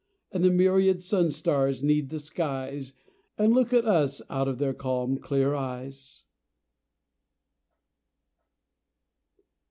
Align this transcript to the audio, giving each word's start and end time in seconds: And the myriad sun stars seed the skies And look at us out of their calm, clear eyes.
And 0.31 0.43
the 0.43 0.49
myriad 0.49 1.03
sun 1.03 1.29
stars 1.29 1.81
seed 1.81 2.09
the 2.09 2.17
skies 2.17 2.93
And 3.37 3.53
look 3.53 3.71
at 3.71 3.85
us 3.85 4.19
out 4.31 4.47
of 4.47 4.57
their 4.57 4.73
calm, 4.73 5.17
clear 5.19 5.53
eyes. 5.53 6.25